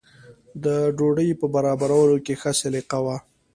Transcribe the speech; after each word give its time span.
د 0.63 0.65
ډوډۍ 0.97 1.29
په 1.39 1.45
برابرولو 1.55 2.17
کې 2.25 2.33
ښه 2.41 2.51
سلیقه 2.61 2.99
وه. 3.05 3.17